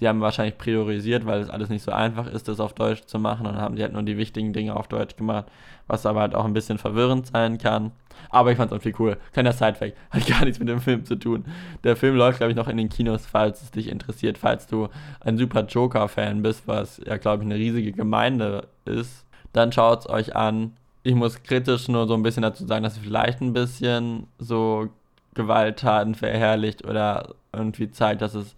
sie 0.01 0.09
haben 0.09 0.21
wahrscheinlich 0.21 0.57
priorisiert, 0.57 1.27
weil 1.27 1.41
es 1.41 1.51
alles 1.51 1.69
nicht 1.69 1.83
so 1.83 1.93
einfach 1.93 2.27
ist, 2.27 2.49
das 2.49 2.59
auf 2.59 2.73
Deutsch 2.73 3.05
zu 3.05 3.19
machen. 3.19 3.47
Und 3.47 3.57
haben 3.57 3.77
sie 3.77 3.83
halt 3.83 3.93
nur 3.93 4.03
die 4.03 4.17
wichtigen 4.17 4.53
Dinge 4.53 4.75
auf 4.75 4.89
Deutsch 4.89 5.15
gemacht, 5.15 5.47
was 5.87 6.07
aber 6.07 6.21
halt 6.21 6.35
auch 6.35 6.47
ein 6.47 6.55
bisschen 6.55 6.79
verwirrend 6.79 7.27
sein 7.27 7.59
kann. 7.59 7.93
Aber 8.31 8.51
ich 8.51 8.57
fand 8.57 8.73
es 8.73 8.77
irgendwie 8.77 9.03
cool. 9.03 9.19
Kleiner 9.33 9.53
Sidefact, 9.53 9.97
hat 10.11 10.27
gar 10.27 10.45
nichts 10.45 10.59
mit 10.59 10.69
dem 10.69 10.81
Film 10.81 11.05
zu 11.05 11.17
tun. 11.17 11.45
Der 11.85 11.97
Film 11.97 12.17
läuft, 12.17 12.39
glaube 12.39 12.51
ich, 12.51 12.57
noch 12.57 12.69
in 12.69 12.79
den 12.79 12.89
Kinos, 12.89 13.27
falls 13.27 13.63
es 13.63 13.71
dich 13.71 13.89
interessiert, 13.89 14.39
falls 14.39 14.67
du 14.67 14.89
ein 15.21 15.37
super 15.37 15.65
Joker-Fan 15.65 16.43
bist, 16.43 16.67
was 16.67 17.01
ja, 17.05 17.19
glaube 17.19 17.43
ich, 17.43 17.47
eine 17.51 17.57
riesige 17.57 17.93
Gemeinde 17.93 18.69
ist. 18.87 19.27
Dann 19.53 19.71
schaut 19.71 20.01
es 20.01 20.09
euch 20.09 20.35
an. 20.35 20.73
Ich 21.03 21.15
muss 21.15 21.43
kritisch 21.43 21.89
nur 21.89 22.07
so 22.07 22.15
ein 22.15 22.23
bisschen 22.23 22.43
dazu 22.43 22.67
sagen, 22.67 22.85
dass 22.85 22.95
es 22.95 23.03
vielleicht 23.03 23.41
ein 23.43 23.53
bisschen 23.53 24.27
so 24.39 24.89
Gewalttaten 25.35 26.15
verherrlicht 26.15 26.87
oder 26.87 27.35
irgendwie 27.53 27.91
zeigt, 27.91 28.23
dass 28.23 28.35
es 28.35 28.57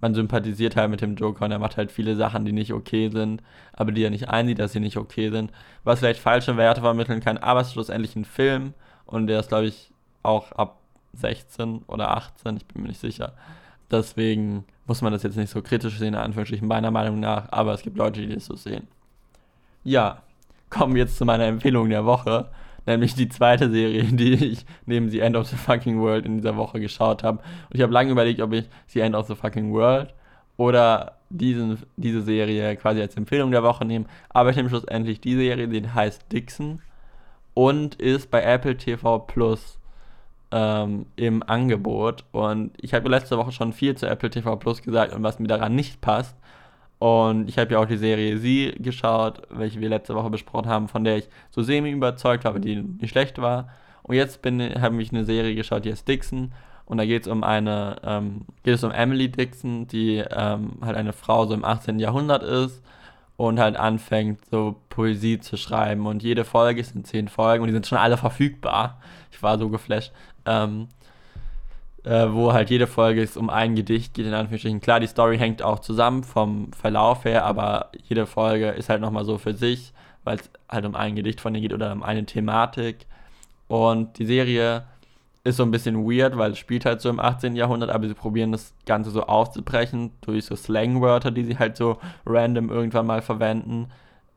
man 0.00 0.14
sympathisiert 0.14 0.76
halt 0.76 0.90
mit 0.90 1.00
dem 1.00 1.16
Joker 1.16 1.44
und 1.44 1.52
er 1.52 1.58
macht 1.58 1.76
halt 1.76 1.90
viele 1.90 2.16
Sachen, 2.16 2.44
die 2.44 2.52
nicht 2.52 2.72
okay 2.72 3.08
sind, 3.08 3.42
aber 3.72 3.92
die 3.92 4.02
er 4.02 4.10
nicht 4.10 4.28
einsieht, 4.28 4.58
dass 4.58 4.72
sie 4.72 4.80
nicht 4.80 4.96
okay 4.96 5.30
sind, 5.30 5.52
was 5.84 6.00
vielleicht 6.00 6.20
falsche 6.20 6.56
Werte 6.56 6.82
vermitteln 6.82 7.20
kann, 7.20 7.38
aber 7.38 7.60
es 7.60 7.68
ist 7.68 7.72
schlussendlich 7.74 8.14
ein 8.16 8.24
Film 8.24 8.74
und 9.06 9.26
der 9.26 9.40
ist, 9.40 9.48
glaube 9.48 9.66
ich, 9.66 9.90
auch 10.22 10.52
ab 10.52 10.78
16 11.14 11.82
oder 11.86 12.10
18, 12.10 12.56
ich 12.58 12.66
bin 12.66 12.82
mir 12.82 12.88
nicht 12.88 13.00
sicher. 13.00 13.32
Deswegen 13.90 14.64
muss 14.86 15.00
man 15.00 15.12
das 15.12 15.22
jetzt 15.22 15.36
nicht 15.36 15.50
so 15.50 15.62
kritisch 15.62 15.98
sehen, 15.98 16.14
in 16.14 16.20
Anführungsstrichen, 16.20 16.68
meiner 16.68 16.90
Meinung 16.90 17.20
nach, 17.20 17.50
aber 17.50 17.72
es 17.72 17.82
gibt 17.82 17.96
Leute, 17.96 18.20
die 18.20 18.34
das 18.34 18.46
so 18.46 18.56
sehen. 18.56 18.88
Ja, 19.84 20.22
kommen 20.68 20.94
wir 20.94 21.02
jetzt 21.02 21.16
zu 21.16 21.24
meiner 21.24 21.44
Empfehlung 21.44 21.88
der 21.88 22.04
Woche 22.04 22.48
nämlich 22.86 23.14
die 23.14 23.28
zweite 23.28 23.70
Serie, 23.70 24.04
die 24.10 24.34
ich 24.34 24.66
neben 24.86 25.10
The 25.10 25.20
End 25.20 25.36
of 25.36 25.48
the 25.48 25.56
Fucking 25.56 26.00
World 26.00 26.24
in 26.24 26.38
dieser 26.38 26.56
Woche 26.56 26.80
geschaut 26.80 27.22
habe. 27.22 27.38
Und 27.38 27.74
ich 27.74 27.82
habe 27.82 27.92
lange 27.92 28.10
überlegt, 28.10 28.40
ob 28.40 28.52
ich 28.52 28.68
The 28.86 29.00
End 29.00 29.14
of 29.14 29.26
the 29.26 29.34
Fucking 29.34 29.72
World 29.72 30.14
oder 30.56 31.18
diesen, 31.28 31.78
diese 31.96 32.22
Serie 32.22 32.76
quasi 32.76 33.00
als 33.00 33.16
Empfehlung 33.16 33.50
der 33.50 33.62
Woche 33.62 33.84
nehme. 33.84 34.06
Aber 34.28 34.50
ich 34.50 34.56
nehme 34.56 34.68
schlussendlich 34.68 35.20
die 35.20 35.36
Serie, 35.36 35.68
die 35.68 35.88
heißt 35.88 36.32
Dixon 36.32 36.80
und 37.54 37.96
ist 37.96 38.30
bei 38.30 38.42
Apple 38.42 38.76
TV 38.76 39.18
Plus 39.20 39.78
ähm, 40.52 41.06
im 41.16 41.42
Angebot. 41.42 42.24
Und 42.32 42.72
ich 42.80 42.94
habe 42.94 43.08
letzte 43.08 43.36
Woche 43.38 43.52
schon 43.52 43.72
viel 43.72 43.96
zu 43.96 44.06
Apple 44.06 44.30
TV 44.30 44.56
Plus 44.56 44.82
gesagt 44.82 45.14
und 45.14 45.22
was 45.22 45.38
mir 45.38 45.48
daran 45.48 45.74
nicht 45.74 46.00
passt. 46.00 46.36
Und 46.98 47.48
ich 47.48 47.58
habe 47.58 47.72
ja 47.72 47.78
auch 47.78 47.86
die 47.86 47.98
Serie 47.98 48.38
Sie 48.38 48.74
geschaut, 48.78 49.42
welche 49.50 49.80
wir 49.80 49.88
letzte 49.88 50.14
Woche 50.14 50.30
besprochen 50.30 50.68
haben, 50.68 50.88
von 50.88 51.04
der 51.04 51.18
ich 51.18 51.28
so 51.50 51.62
semi 51.62 51.90
überzeugt 51.90 52.46
aber 52.46 52.58
die 52.58 52.76
nicht 52.76 53.10
schlecht 53.10 53.40
war. 53.40 53.68
Und 54.02 54.14
jetzt 54.14 54.40
habe 54.44 55.02
ich 55.02 55.12
eine 55.12 55.24
Serie 55.24 55.54
geschaut, 55.54 55.84
die 55.84 55.90
heißt 55.90 56.08
Dixon. 56.08 56.52
Und 56.86 56.98
da 56.98 57.04
geht 57.04 57.22
es 57.22 57.28
um 57.28 57.42
eine, 57.42 57.96
ähm, 58.04 58.42
geht 58.62 58.74
es 58.74 58.84
um 58.84 58.92
Emily 58.92 59.28
Dixon, 59.28 59.88
die 59.88 60.18
ähm, 60.30 60.78
halt 60.80 60.96
eine 60.96 61.12
Frau 61.12 61.44
so 61.46 61.54
im 61.54 61.64
18. 61.64 61.98
Jahrhundert 61.98 62.44
ist 62.44 62.82
und 63.36 63.58
halt 63.58 63.76
anfängt, 63.76 64.46
so 64.50 64.76
Poesie 64.88 65.40
zu 65.40 65.56
schreiben. 65.56 66.06
Und 66.06 66.22
jede 66.22 66.44
Folge 66.44 66.82
sind 66.84 67.06
zehn 67.06 67.28
Folgen 67.28 67.62
und 67.62 67.68
die 67.68 67.74
sind 67.74 67.86
schon 67.86 67.98
alle 67.98 68.16
verfügbar. 68.16 69.00
Ich 69.32 69.42
war 69.42 69.58
so 69.58 69.68
geflasht. 69.68 70.12
Ähm, 70.46 70.88
äh, 72.06 72.32
wo 72.32 72.52
halt 72.52 72.70
jede 72.70 72.86
Folge 72.86 73.20
es 73.20 73.36
um 73.36 73.50
ein 73.50 73.74
Gedicht 73.74 74.14
geht, 74.14 74.26
in 74.26 74.32
Anführungsstrichen. 74.32 74.80
Klar, 74.80 75.00
die 75.00 75.08
Story 75.08 75.38
hängt 75.38 75.60
auch 75.60 75.80
zusammen 75.80 76.22
vom 76.22 76.72
Verlauf 76.72 77.24
her, 77.24 77.44
aber 77.44 77.90
jede 78.08 78.26
Folge 78.26 78.70
ist 78.70 78.88
halt 78.88 79.00
nochmal 79.00 79.24
so 79.24 79.38
für 79.38 79.54
sich, 79.54 79.92
weil 80.22 80.38
es 80.38 80.48
halt 80.68 80.86
um 80.86 80.94
ein 80.94 81.16
Gedicht 81.16 81.40
von 81.40 81.52
ihr 81.56 81.60
geht 81.60 81.72
oder 81.72 81.90
um 81.92 82.04
eine 82.04 82.24
Thematik. 82.24 83.06
Und 83.66 84.20
die 84.20 84.26
Serie 84.26 84.84
ist 85.42 85.56
so 85.56 85.64
ein 85.64 85.72
bisschen 85.72 86.08
weird, 86.08 86.38
weil 86.38 86.52
es 86.52 86.58
spielt 86.58 86.84
halt 86.84 87.00
so 87.00 87.08
im 87.08 87.18
18. 87.18 87.56
Jahrhundert, 87.56 87.90
aber 87.90 88.06
sie 88.06 88.14
probieren 88.14 88.52
das 88.52 88.72
Ganze 88.86 89.10
so 89.10 89.24
aufzubrechen 89.24 90.12
durch 90.20 90.44
so 90.44 90.54
Slangwörter, 90.54 91.32
die 91.32 91.42
sie 91.42 91.58
halt 91.58 91.76
so 91.76 91.98
random 92.24 92.70
irgendwann 92.70 93.06
mal 93.06 93.20
verwenden. 93.20 93.88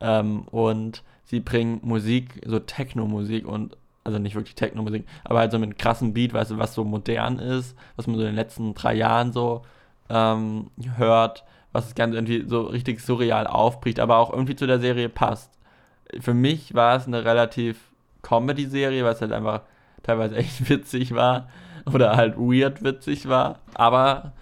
Ähm, 0.01 0.41
und 0.49 1.03
sie 1.23 1.39
bringen 1.39 1.81
Musik, 1.83 2.41
so 2.47 2.57
Techno-Musik 2.57 3.47
und 3.47 3.77
also 4.09 4.19
nicht 4.19 4.35
wirklich 4.35 4.55
Techno-Musik, 4.55 5.05
aber 5.23 5.39
halt 5.39 5.51
so 5.51 5.59
mit 5.59 5.77
krassen 5.77 6.13
Beat, 6.13 6.33
weißt 6.33 6.51
du, 6.51 6.57
was 6.57 6.73
so 6.73 6.83
modern 6.83 7.39
ist, 7.39 7.75
was 7.95 8.07
man 8.07 8.15
so 8.15 8.21
in 8.21 8.27
den 8.27 8.35
letzten 8.35 8.73
drei 8.73 8.93
Jahren 8.95 9.31
so 9.31 9.61
ähm, 10.09 10.71
hört, 10.97 11.43
was 11.71 11.85
das 11.85 11.95
Ganze 11.95 12.17
irgendwie 12.17 12.47
so 12.47 12.63
richtig 12.63 12.99
surreal 12.99 13.47
aufbricht, 13.47 13.99
aber 13.99 14.17
auch 14.17 14.31
irgendwie 14.31 14.55
zu 14.55 14.67
der 14.67 14.79
Serie 14.79 15.09
passt. 15.09 15.51
Für 16.19 16.33
mich 16.33 16.73
war 16.73 16.95
es 16.95 17.05
eine 17.05 17.23
relativ 17.23 17.79
Comedy-Serie, 18.23 19.03
weil 19.03 19.13
es 19.13 19.21
halt 19.21 19.31
einfach 19.31 19.61
teilweise 20.03 20.35
echt 20.35 20.69
witzig 20.69 21.13
war 21.13 21.49
oder 21.85 22.15
halt 22.15 22.37
weird 22.37 22.83
witzig 22.83 23.29
war, 23.29 23.59
aber 23.73 24.33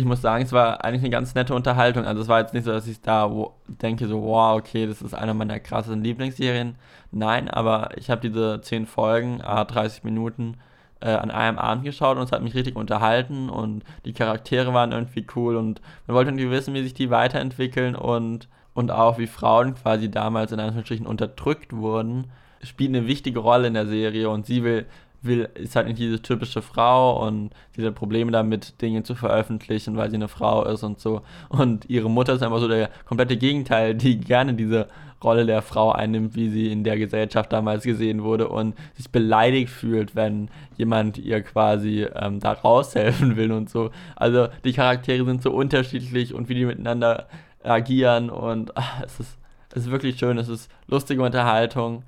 ich 0.00 0.06
muss 0.06 0.22
sagen, 0.22 0.44
es 0.44 0.52
war 0.52 0.82
eigentlich 0.82 1.02
eine 1.02 1.10
ganz 1.10 1.34
nette 1.34 1.54
Unterhaltung. 1.54 2.06
Also 2.06 2.22
es 2.22 2.28
war 2.28 2.40
jetzt 2.40 2.54
nicht 2.54 2.64
so, 2.64 2.72
dass 2.72 2.86
ich 2.86 3.02
da 3.02 3.30
denke, 3.68 4.08
so, 4.08 4.22
wow, 4.22 4.58
okay, 4.58 4.86
das 4.86 5.02
ist 5.02 5.14
eine 5.14 5.34
meiner 5.34 5.60
krassesten 5.60 6.02
Lieblingsserien. 6.02 6.76
Nein, 7.12 7.50
aber 7.50 7.90
ich 7.96 8.08
habe 8.08 8.26
diese 8.26 8.60
10 8.62 8.86
Folgen, 8.86 9.40
äh, 9.40 9.64
30 9.66 10.02
Minuten 10.02 10.56
äh, 11.00 11.10
an 11.10 11.30
einem 11.30 11.58
Abend 11.58 11.84
geschaut 11.84 12.16
und 12.16 12.22
es 12.22 12.32
hat 12.32 12.42
mich 12.42 12.54
richtig 12.54 12.76
unterhalten 12.76 13.50
und 13.50 13.84
die 14.06 14.14
Charaktere 14.14 14.72
waren 14.72 14.92
irgendwie 14.92 15.26
cool 15.36 15.56
und 15.56 15.82
man 16.06 16.16
wollte 16.16 16.30
irgendwie 16.30 16.50
wissen, 16.50 16.72
wie 16.72 16.82
sich 16.82 16.94
die 16.94 17.10
weiterentwickeln 17.10 17.94
und, 17.94 18.48
und 18.72 18.90
auch 18.90 19.18
wie 19.18 19.26
Frauen 19.26 19.74
quasi 19.74 20.10
damals 20.10 20.52
in 20.52 20.60
Anführungsstrichen 20.60 21.06
unterdrückt 21.06 21.74
wurden, 21.74 22.30
spielt 22.62 22.90
eine 22.90 23.06
wichtige 23.06 23.40
Rolle 23.40 23.68
in 23.68 23.74
der 23.74 23.86
Serie 23.86 24.30
und 24.30 24.46
sie 24.46 24.64
will 24.64 24.86
will, 25.22 25.48
ist 25.54 25.76
halt 25.76 25.86
nicht 25.86 25.98
diese 25.98 26.22
typische 26.22 26.62
Frau 26.62 27.26
und 27.26 27.50
sie 27.76 27.86
hat 27.86 27.94
Probleme 27.94 28.32
damit, 28.32 28.80
Dinge 28.80 29.02
zu 29.02 29.14
veröffentlichen, 29.14 29.96
weil 29.96 30.10
sie 30.10 30.16
eine 30.16 30.28
Frau 30.28 30.64
ist 30.64 30.82
und 30.82 31.00
so. 31.00 31.22
Und 31.48 31.88
ihre 31.88 32.10
Mutter 32.10 32.34
ist 32.34 32.42
einfach 32.42 32.60
so 32.60 32.68
der 32.68 32.90
komplette 33.06 33.36
Gegenteil, 33.36 33.94
die 33.94 34.18
gerne 34.18 34.54
diese 34.54 34.88
Rolle 35.22 35.44
der 35.44 35.60
Frau 35.60 35.92
einnimmt, 35.92 36.34
wie 36.34 36.48
sie 36.48 36.72
in 36.72 36.82
der 36.82 36.96
Gesellschaft 36.96 37.52
damals 37.52 37.84
gesehen 37.84 38.22
wurde 38.22 38.48
und 38.48 38.74
sich 38.94 39.10
beleidigt 39.10 39.70
fühlt, 39.70 40.16
wenn 40.16 40.48
jemand 40.78 41.18
ihr 41.18 41.42
quasi 41.42 42.06
ähm, 42.14 42.40
da 42.40 42.52
raushelfen 42.52 43.36
will 43.36 43.52
und 43.52 43.68
so. 43.68 43.90
Also 44.16 44.48
die 44.64 44.72
Charaktere 44.72 45.24
sind 45.26 45.42
so 45.42 45.50
unterschiedlich 45.50 46.32
und 46.32 46.48
wie 46.48 46.54
die 46.54 46.64
miteinander 46.64 47.28
agieren 47.62 48.30
und 48.30 48.76
ach, 48.76 49.02
es 49.04 49.20
ist 49.20 49.36
Es 49.72 49.84
ist 49.84 49.90
wirklich 49.92 50.18
schön, 50.18 50.36
es 50.38 50.48
ist 50.48 50.68
lustige 50.88 51.22
Unterhaltung, 51.22 52.02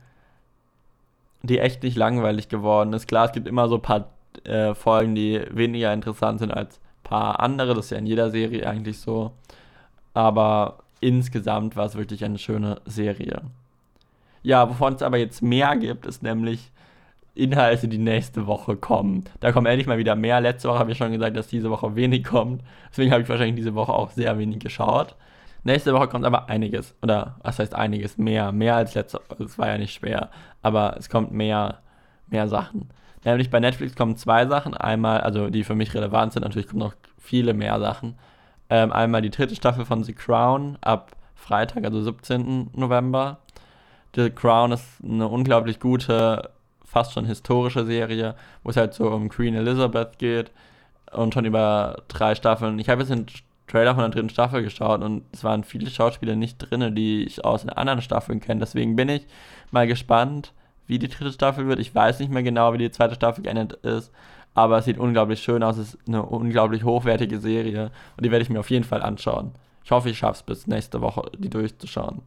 die 1.43 1.59
echt 1.59 1.83
nicht 1.83 1.97
langweilig 1.97 2.49
geworden 2.49 2.93
ist. 2.93 3.07
Klar, 3.07 3.27
es 3.27 3.33
gibt 3.33 3.49
immer 3.49 3.69
so 3.69 3.77
ein 3.77 3.83
paar 3.83 4.09
äh, 4.45 4.75
Folgen, 4.75 5.15
die 5.15 5.41
weniger 5.51 5.93
interessant 5.93 6.39
sind 6.39 6.53
als 6.53 6.79
ein 6.79 7.03
paar 7.05 7.41
andere. 7.41 7.75
Das 7.75 7.87
ist 7.87 7.91
ja 7.91 7.99
in 7.99 8.07
jeder 8.07 8.31
Serie 8.31 8.67
eigentlich 8.67 9.01
so. 9.01 9.33
Aber 10.15 10.79
insgesamt 11.01 11.77
war 11.77 11.87
es 11.87 11.97
wirklich 11.97 12.25
eine 12.25 12.39
schöne 12.39 12.81
Serie. 12.87 13.43
Ja, 14.43 14.69
wovon 14.69 14.95
es 14.95 15.03
aber 15.03 15.19
jetzt 15.19 15.43
mehr 15.43 15.77
gibt, 15.77 16.07
ist 16.07 16.23
nämlich 16.23 16.71
Inhalte, 17.35 17.89
die 17.89 17.99
nächste 17.99 18.47
Woche 18.47 18.77
kommen. 18.77 19.25
Da 19.41 19.53
kommen 19.53 19.67
endlich 19.67 19.87
mal 19.87 19.99
wieder 19.99 20.17
mehr. 20.17 20.41
Letzte 20.41 20.69
Woche 20.69 20.79
habe 20.79 20.93
ich 20.93 20.99
schon 20.99 21.13
gesagt, 21.13 21.37
dass 21.37 21.49
diese 21.49 21.71
Woche 21.71 21.97
wenig 21.97 22.25
kommt. 22.25 22.63
Deswegen 22.91 23.11
habe 23.11 23.23
ich 23.23 23.29
wahrscheinlich 23.29 23.57
diese 23.57 23.75
Woche 23.75 23.93
auch 23.93 24.11
sehr 24.11 24.39
wenig 24.39 24.59
geschaut. 24.59 25.17
Nächste 25.65 25.93
Woche 25.95 26.09
kommt 26.09 26.25
aber 26.25 26.49
einiges. 26.49 26.95
Oder 27.03 27.37
was 27.43 27.59
heißt 27.59 27.75
einiges? 27.75 28.19
Mehr. 28.19 28.53
Mehr 28.53 28.77
als 28.77 28.95
letzte 28.95 29.21
Woche. 29.29 29.45
Es 29.45 29.59
war 29.59 29.69
ja 29.69 29.79
nicht 29.79 29.95
schwer. 29.95 30.31
Aber 30.63 30.97
es 30.99 31.09
kommt 31.09 31.33
mehr, 31.33 31.79
mehr 32.29 32.49
Sachen. 32.49 32.91
Nämlich 33.25 33.51
bei 33.51 33.61
Netflix 33.61 33.95
kommen 33.95 34.17
zwei 34.17 34.47
Sachen. 34.47 34.75
Einmal, 34.75 35.21
also 35.21 35.51
die 35.51 35.65
für 35.65 35.75
mich 35.75 35.95
relevant 35.95 36.33
sind, 36.33 36.43
natürlich 36.43 36.69
kommen 36.69 36.81
noch 36.81 36.95
viele 37.19 37.55
mehr 37.55 37.79
Sachen. 37.79 38.17
Ähm, 38.69 38.93
einmal 38.93 39.23
die 39.23 39.31
dritte 39.31 39.55
Staffel 39.55 39.85
von 39.85 40.03
The 40.03 40.13
Crown 40.13 40.79
ab 40.81 41.13
Freitag, 41.37 41.85
also 41.85 42.03
17. 42.03 42.71
November. 42.75 43.39
The 44.15 44.31
Crown 44.31 44.73
ist 44.73 44.85
eine 45.03 45.29
unglaublich 45.29 45.79
gute 45.79 46.51
fast 46.93 47.15
schon 47.15 47.25
historische 47.25 47.87
Serie, 47.87 48.35
wo 48.63 48.71
es 48.71 48.77
halt 48.77 48.93
so 48.93 49.11
um 49.11 49.31
Queen 49.31 49.55
Elizabeth 49.55 50.19
geht 50.19 50.51
und 51.11 51.33
schon 51.33 51.47
über 51.47 52.03
drei 52.09 52.35
Staffeln. 52.35 52.79
Ich 52.79 52.89
habe 52.91 53.01
jetzt 53.01 53.11
den 53.11 53.27
Trailer 53.67 53.95
von 53.95 54.03
der 54.03 54.11
dritten 54.11 54.29
Staffel 54.29 54.63
geschaut 54.63 55.03
und 55.03 55.25
es 55.33 55.45
waren 55.45 55.65
viele 55.65 55.89
Schauspieler 55.89 56.37
nicht 56.37 56.59
drin, 56.59 56.95
die 56.95 57.25
ich 57.25 57.45
aus 57.45 57.63
den 57.63 57.71
anderen 57.71 58.03
Staffeln 58.03 58.41
kenne. 58.41 58.61
Deswegen 58.61 58.97
bin 58.97 59.09
ich 59.09 59.27
mal 59.71 59.87
gespannt, 59.87 60.53
wie 60.87 60.99
die 60.99 61.09
dritte 61.09 61.33
Staffel 61.33 61.67
wird. 61.69 61.79
Ich 61.79 61.95
weiß 61.95 62.21
nicht 62.21 62.31
mehr 62.31 62.43
genau, 62.43 62.73
wie 62.73 62.79
die 62.79 62.91
zweite 62.91 63.15
Staffel 63.15 63.45
geendet 63.45 63.73
ist, 63.85 64.13
aber 64.55 64.79
es 64.79 64.85
sieht 64.85 64.99
unglaublich 64.99 65.43
schön 65.43 65.63
aus. 65.63 65.79
Es 65.79 65.95
ist 65.95 66.09
eine 66.09 66.23
unglaublich 66.23 66.85
hochwertige 66.85 67.39
Serie 67.39 67.91
und 68.17 68.27
die 68.27 68.31
werde 68.31 68.43
ich 68.43 68.51
mir 68.51 68.61
auf 68.61 68.71
jeden 68.71 68.85
Fall 68.85 69.03
anschauen. 69.03 69.53
Ich 69.85 69.91
hoffe, 69.91 70.11
ich 70.11 70.19
schaffe 70.19 70.35
es 70.35 70.43
bis 70.43 70.67
nächste 70.67 71.01
Woche, 71.01 71.31
die 71.39 71.51
durchzuschauen. 71.51 72.23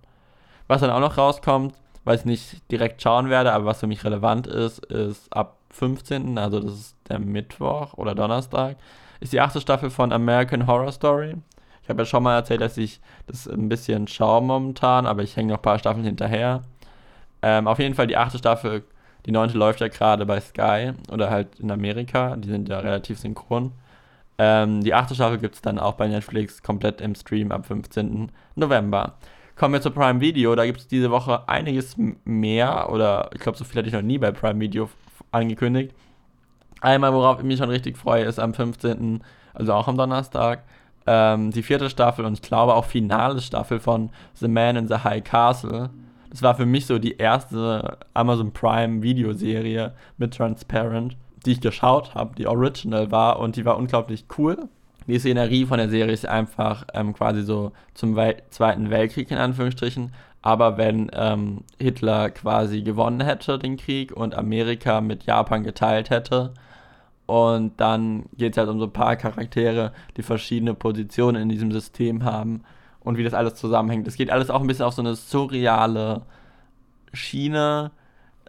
Was 0.68 0.82
dann 0.82 0.90
auch 0.90 1.00
noch 1.00 1.18
rauskommt, 1.18 1.76
weil 2.06 2.18
ich 2.18 2.26
nicht 2.26 2.72
direkt 2.72 3.02
schauen 3.02 3.30
werde, 3.30 3.54
aber 3.54 3.66
was 3.66 3.80
für 3.80 3.88
mich 3.88 4.04
relevant 4.04 4.48
ist, 4.48 4.80
ist 4.86 5.32
ab 5.32 5.58
15., 5.72 6.38
also 6.38 6.60
das 6.60 6.74
ist 6.74 6.98
der 7.10 7.20
Mittwoch 7.20 7.94
oder 7.96 8.16
Donnerstag, 8.16 8.78
ist 9.26 9.34
die 9.34 9.42
achte 9.42 9.60
Staffel 9.60 9.90
von 9.90 10.14
American 10.14 10.68
Horror 10.68 10.92
Story. 10.92 11.36
Ich 11.82 11.90
habe 11.90 12.04
ja 12.04 12.06
schon 12.06 12.24
mal 12.24 12.36
erzählt, 12.36 12.62
dass 12.62 12.78
ich 12.78 13.02
das 13.28 13.48
ein 13.48 13.70
bisschen 13.70 14.08
schaue 14.08 14.42
momentan, 14.42 15.06
aber 15.06 15.24
ich 15.24 15.36
hänge 15.36 15.52
noch 15.52 15.60
ein 15.60 15.64
paar 15.64 15.80
Staffeln 15.80 16.06
hinterher. 16.06 16.62
Ähm, 17.42 17.68
auf 17.68 17.80
jeden 17.80 17.96
Fall 17.96 18.08
die 18.08 18.18
achte 18.18 18.38
Staffel, 18.38 18.84
die 19.26 19.32
neunte 19.32 19.58
läuft 19.58 19.82
ja 19.82 19.88
gerade 19.88 20.26
bei 20.26 20.40
Sky 20.40 20.94
oder 21.12 21.30
halt 21.30 21.60
in 21.60 21.72
Amerika, 21.72 22.36
die 22.36 22.50
sind 22.50 22.70
ja 22.70 22.80
relativ 22.80 23.20
synchron. 23.20 23.72
Ähm, 24.38 24.84
die 24.84 24.94
achte 24.94 25.16
Staffel 25.16 25.40
gibt 25.40 25.56
es 25.56 25.62
dann 25.62 25.80
auch 25.80 25.94
bei 25.94 26.08
Netflix 26.08 26.62
komplett 26.62 27.02
im 27.02 27.16
Stream 27.16 27.52
ab 27.52 27.66
15. 27.66 28.32
November. 28.56 29.16
Kommen 29.56 29.74
wir 29.74 29.82
zu 29.82 29.90
Prime 29.90 30.22
Video. 30.22 30.54
Da 30.56 30.66
gibt 30.66 30.82
es 30.82 30.88
diese 30.88 31.10
Woche 31.10 31.48
einiges 31.50 31.96
mehr, 32.26 32.90
oder 32.92 33.30
ich 33.34 33.40
glaube, 33.40 33.58
so 33.58 33.64
viel 33.64 33.80
hatte 33.80 33.88
ich 33.88 33.94
noch 33.94 34.02
nie 34.02 34.20
bei 34.20 34.32
Prime 34.32 34.60
Video 34.60 34.90
angekündigt. 35.32 35.96
Einmal, 36.82 37.14
worauf 37.14 37.40
ich 37.40 37.46
mich 37.46 37.60
schon 37.60 37.70
richtig 37.70 37.98
freue, 37.98 38.26
ist 38.26 38.40
am 38.40 38.54
15., 38.54 39.24
also 39.54 39.74
auch 39.74 39.88
am 39.88 39.98
Donnerstag, 39.98 40.64
ähm, 41.08 41.52
die 41.52 41.64
vierte 41.64 41.90
Staffel 41.90 42.26
und 42.26 42.34
ich 42.34 42.42
glaube 42.42 42.74
auch 42.74 42.86
finale 42.86 43.40
Staffel 43.42 43.80
von 43.80 44.10
The 44.36 44.48
Man 44.48 44.76
in 44.76 44.88
the 44.88 44.96
High 45.04 45.24
Castle. 45.24 45.90
Das 46.30 46.42
war 46.42 46.56
für 46.56 46.66
mich 46.66 46.86
so 46.86 47.00
die 47.00 47.18
erste 47.18 47.98
Amazon 48.14 48.52
Prime 48.52 49.02
Videoserie 49.02 49.94
mit 50.18 50.36
Transparent, 50.36 51.16
die 51.46 51.54
ich 51.54 51.62
geschaut 51.62 52.16
habe, 52.16 52.36
die 52.36 52.48
original 52.48 53.12
war 53.12 53.40
und 53.40 53.56
die 53.56 53.66
war 53.66 53.78
unglaublich 53.78 54.26
cool 54.38 54.68
die 55.08 55.20
Szenerie 55.20 55.66
von 55.66 55.78
der 55.78 55.90
Serie 55.90 56.14
ist 56.14 56.28
einfach 56.28 56.86
ähm, 56.94 57.14
quasi 57.14 57.44
so 57.44 57.72
zum 57.94 58.16
Wel 58.16 58.38
Zweiten 58.50 58.90
Weltkrieg 58.90 59.32
in 59.32 59.38
Anführungsstrichen. 59.38 60.14
Aber 60.42 60.78
wenn 60.78 61.10
ähm, 61.14 61.64
Hitler 61.80 62.30
quasi 62.30 62.82
gewonnen 62.82 63.22
hätte, 63.22 63.58
den 63.58 63.78
Krieg, 63.78 64.16
und 64.16 64.36
Amerika 64.36 65.02
mit 65.02 65.24
Japan 65.24 65.64
geteilt 65.64 66.10
hätte, 66.10 66.54
und 67.26 67.80
dann 67.80 68.26
geht 68.38 68.54
es 68.54 68.58
halt 68.58 68.70
um 68.70 68.80
so 68.80 68.86
ein 68.86 68.94
paar 68.94 69.16
Charaktere, 69.16 69.92
die 70.16 70.22
verschiedene 70.22 70.76
Positionen 70.76 71.42
in 71.42 71.50
diesem 71.50 71.72
System 71.72 72.24
haben 72.24 72.62
und 73.00 73.18
wie 73.18 73.24
das 73.24 73.34
alles 73.34 73.56
zusammenhängt. 73.56 74.08
Es 74.08 74.16
geht 74.16 74.30
alles 74.30 74.50
auch 74.50 74.62
ein 74.62 74.68
bisschen 74.68 74.86
auf 74.86 74.94
so 74.94 75.02
eine 75.02 75.16
surreale 75.16 76.22
Schiene, 77.14 77.92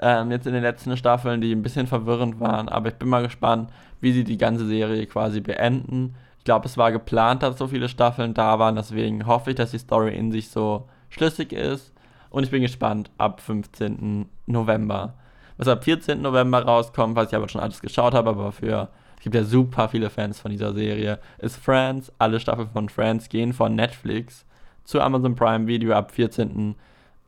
ähm, 0.02 0.30
jetzt 0.30 0.46
in 0.46 0.52
den 0.52 0.62
letzten 0.62 0.94
Staffeln, 0.96 1.40
die 1.40 1.52
ein 1.52 1.62
bisschen 1.62 1.86
verwirrend 1.86 2.38
waren. 2.40 2.68
Aber 2.68 2.88
ich 2.88 2.96
bin 2.96 3.08
mal 3.08 3.22
gespannt, 3.22 3.70
wie 4.00 4.12
sie 4.12 4.24
die 4.24 4.36
ganze 4.36 4.66
Serie 4.66 5.06
quasi 5.06 5.40
beenden 5.40 6.14
glaube, 6.46 6.66
es 6.66 6.78
war 6.78 6.92
geplant, 6.92 7.42
dass 7.42 7.58
so 7.58 7.66
viele 7.66 7.90
Staffeln 7.90 8.32
da 8.32 8.58
waren. 8.58 8.76
Deswegen 8.76 9.26
hoffe 9.26 9.50
ich, 9.50 9.56
dass 9.56 9.72
die 9.72 9.78
Story 9.78 10.16
in 10.16 10.32
sich 10.32 10.48
so 10.48 10.88
schlüssig 11.10 11.52
ist. 11.52 11.92
Und 12.30 12.44
ich 12.44 12.50
bin 12.50 12.62
gespannt 12.62 13.10
ab 13.18 13.42
15. 13.42 14.26
November. 14.46 15.14
Was 15.58 15.68
ab 15.68 15.84
14. 15.84 16.22
November 16.22 16.62
rauskommt, 16.62 17.16
was 17.16 17.28
ich 17.28 17.36
aber 17.36 17.48
schon 17.48 17.60
alles 17.60 17.80
geschaut 17.80 18.14
habe, 18.14 18.30
aber 18.30 18.52
für 18.52 18.88
es 19.16 19.22
gibt 19.22 19.34
ja 19.34 19.44
super 19.44 19.88
viele 19.88 20.10
Fans 20.10 20.38
von 20.38 20.50
dieser 20.50 20.72
Serie, 20.72 21.18
ist 21.38 21.56
Friends. 21.56 22.12
Alle 22.18 22.38
Staffeln 22.38 22.68
von 22.68 22.88
Friends 22.88 23.28
gehen 23.28 23.52
von 23.52 23.74
Netflix 23.74 24.44
zu 24.84 25.00
Amazon 25.00 25.34
Prime 25.34 25.66
Video 25.66 25.92
ab 25.94 26.12
14. 26.12 26.74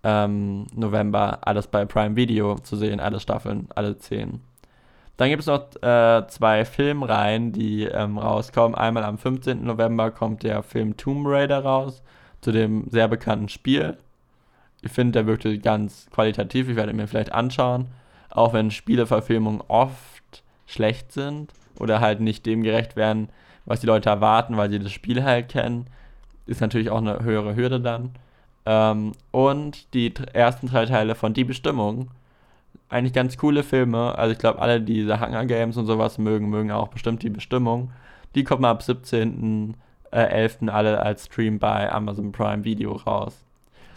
Ähm, 0.05 0.67
November. 0.75 1.39
Alles 1.43 1.67
bei 1.67 1.85
Prime 1.85 2.15
Video 2.15 2.57
zu 2.57 2.77
sehen, 2.77 3.01
alle 3.01 3.19
Staffeln, 3.19 3.69
alle 3.75 3.99
10. 3.99 4.41
Dann 5.19 5.31
gibt 5.31 5.41
es 5.41 5.47
noch 5.47 5.75
äh, 5.83 6.27
zwei 6.29 6.65
Filmreihen, 6.65 7.53
die 7.53 7.83
ähm, 7.83 8.19
rauskommen. 8.19 8.79
Einmal 8.79 9.03
am 9.03 9.19
15. 9.19 9.65
November 9.65 10.13
kommt 10.13 10.45
der 10.45 10.63
Film 10.63 10.97
Tomb 10.97 11.27
Raider 11.27 11.65
raus, 11.65 12.03
zu 12.41 12.53
dem 12.53 12.89
sehr 12.89 13.09
bekannten 13.09 13.49
Spiel. 13.49 13.99
Ich 14.81 14.93
finde, 14.93 15.13
der 15.13 15.27
wirkte 15.27 15.59
ganz 15.59 16.07
qualitativ. 16.13 16.69
Ich 16.69 16.77
werde 16.77 16.93
ihn 16.93 16.97
mir 16.97 17.09
vielleicht 17.09 17.33
anschauen. 17.33 17.87
Auch 18.31 18.53
wenn 18.53 18.71
Spieleverfilmungen 18.71 19.61
oft 19.67 20.45
schlecht 20.67 21.11
sind 21.11 21.53
oder 21.81 22.01
halt 22.01 22.21
nicht 22.21 22.47
dem 22.47 22.63
gerecht 22.63 22.95
werden, 22.95 23.29
was 23.65 23.81
die 23.81 23.87
Leute 23.87 24.11
erwarten, 24.11 24.57
weil 24.57 24.71
sie 24.71 24.79
das 24.79 24.93
Spiel 24.93 25.25
halt 25.25 25.49
kennen, 25.49 25.87
ist 26.47 26.61
natürlich 26.61 26.91
auch 26.91 26.99
eine 26.99 27.25
höhere 27.25 27.57
Hürde 27.57 27.81
dann. 27.81 28.11
Ähm, 28.67 29.13
und 29.33 29.93
die 29.95 30.15
ersten 30.33 30.69
drei 30.69 30.87
Teile 30.87 31.17
von 31.17 31.35
Die 31.35 31.45
Bestimmung 31.45 32.09
eigentlich 32.89 33.13
ganz 33.13 33.37
coole 33.37 33.63
Filme. 33.63 34.17
Also 34.17 34.33
ich 34.33 34.39
glaube, 34.39 34.61
alle, 34.61 34.81
die 34.81 34.95
diese 34.95 35.21
Hunger 35.21 35.45
Games 35.47 35.77
und 35.77 35.87
sowas 35.87 36.19
mögen, 36.19 36.49
mögen 36.49 36.71
auch 36.71 36.89
bestimmt 36.89 37.23
die 37.23 37.31
Bestimmung. 37.31 37.93
Die 38.35 38.45
kommen 38.45 38.65
ab 38.65 38.81
17.11. 38.83 39.75
Äh, 40.11 40.71
alle 40.71 41.01
als 41.01 41.27
Stream 41.27 41.59
bei 41.59 41.91
Amazon 41.93 42.33
Prime 42.33 42.65
Video 42.65 42.93
raus. 42.93 43.45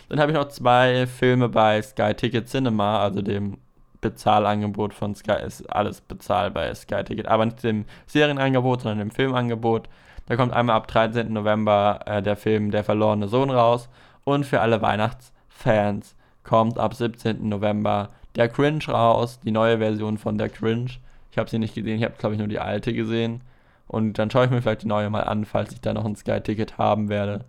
Dann 0.10 0.20
habe 0.20 0.32
ich 0.32 0.38
noch 0.38 0.50
zwei 0.50 1.08
Filme 1.08 1.48
bei 1.48 1.82
Sky 1.82 2.14
Ticket 2.14 2.50
Cinema, 2.50 3.00
also 3.00 3.22
dem 3.22 3.58
Bezahlangebot 4.02 4.94
von 4.94 5.16
Sky. 5.16 5.44
Ist 5.46 5.72
alles 5.72 6.02
bezahlt 6.02 6.54
bei 6.54 6.74
Sky 6.76 7.04
Ticket, 7.04 7.28
aber 7.28 7.46
nicht 7.46 7.64
dem 7.64 7.86
Serienangebot, 8.08 8.82
sondern 8.82 9.00
dem 9.00 9.12
Filmangebot. 9.12 9.88
Da 10.26 10.36
kommt 10.36 10.54
einmal 10.54 10.76
ab 10.76 10.88
13. 10.88 11.32
November 11.32 12.00
äh, 12.06 12.22
der 12.22 12.36
Film 12.36 12.72
Der 12.72 12.84
verlorene 12.84 13.28
Sohn 13.28 13.50
raus. 13.50 13.90
Und 14.24 14.46
für 14.46 14.62
alle 14.62 14.82
Weihnachtsfans 14.82 16.16
kommt 16.44 16.78
ab 16.78 16.94
17. 16.94 17.48
November 17.48 18.10
der 18.36 18.50
Cringe 18.50 18.84
raus, 18.88 19.40
die 19.44 19.52
neue 19.52 19.78
Version 19.78 20.18
von 20.18 20.38
der 20.38 20.50
Cringe. 20.50 20.92
Ich 21.32 21.38
habe 21.38 21.50
sie 21.50 21.60
nicht 21.60 21.76
gesehen, 21.76 21.98
ich 21.98 22.04
habe, 22.04 22.16
glaube 22.18 22.36
ich, 22.36 22.40
nur 22.40 22.48
die 22.48 22.60
alte 22.60 22.94
gesehen. 22.94 23.42
Und 23.88 24.20
dann 24.20 24.32
schaue 24.32 24.46
ich 24.46 24.52
mir 24.52 24.62
vielleicht 24.62 24.84
die 24.84 24.88
neue 24.88 25.10
mal 25.10 25.24
an, 25.24 25.46
falls 25.46 25.74
ich 25.74 25.82
da 25.82 25.94
noch 25.94 26.06
ein 26.06 26.16
Sky-Ticket 26.16 26.78
haben 26.78 27.10
werde. 27.10 27.44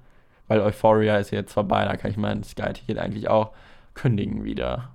Weil 0.49 0.61
Euphoria 0.61 1.19
ist 1.19 1.31
jetzt 1.31 1.53
vorbei, 1.53 1.85
da 1.85 1.97
kann 1.97 2.11
ich 2.11 2.17
mein 2.17 2.43
Sky-Ticket 2.43 2.99
eigentlich 2.99 3.29
auch 3.29 3.53
kündigen 3.95 4.45
wieder. 4.45 4.91